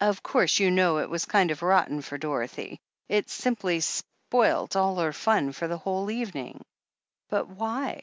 "Of 0.00 0.22
course, 0.22 0.60
you 0.60 0.70
know, 0.70 0.98
it 0.98 1.10
was 1.10 1.24
kind 1.24 1.50
of 1.50 1.60
rotten 1.60 2.00
for 2.00 2.16
Dorothy. 2.16 2.78
It 3.08 3.28
simply 3.28 3.80
spoilt 3.80 4.76
all 4.76 4.94
her 5.00 5.10
ftm 5.10 5.52
for 5.52 5.66
the 5.66 5.78
whole 5.78 6.12
evening." 6.12 6.64
"But 7.28 7.48
why?" 7.48 8.02